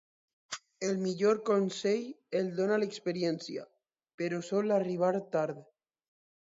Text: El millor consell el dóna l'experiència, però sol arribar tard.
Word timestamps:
El 0.87 0.95
millor 1.01 1.41
consell 1.49 2.07
el 2.41 2.49
dóna 2.61 2.81
l'experiència, 2.85 3.69
però 4.23 4.43
sol 4.53 4.79
arribar 4.81 5.13
tard. 5.39 5.67